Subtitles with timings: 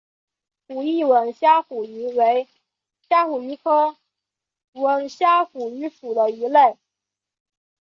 [0.65, 2.47] 武义吻虾虎鱼为
[3.07, 3.95] 虾虎鱼科
[4.71, 6.75] 吻虾虎鱼属的鱼类。